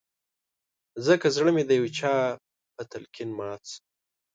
[1.05, 2.13] ځکه زړه مې د يو چا
[2.75, 3.79] په تلقين مات شو